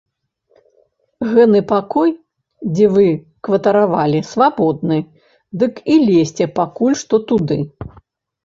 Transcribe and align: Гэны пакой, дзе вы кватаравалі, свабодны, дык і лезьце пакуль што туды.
Гэны 1.33 1.59
пакой, 1.71 2.09
дзе 2.71 2.87
вы 2.95 3.05
кватаравалі, 3.49 4.19
свабодны, 4.31 4.97
дык 5.65 5.73
і 5.97 5.99
лезьце 6.07 6.45
пакуль 6.63 6.99
што 7.05 7.15
туды. 7.31 7.59